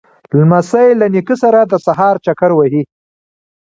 [0.37, 2.81] لمسی له نیکه سره د سهار چکر وهي.